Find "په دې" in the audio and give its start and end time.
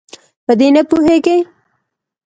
0.45-0.67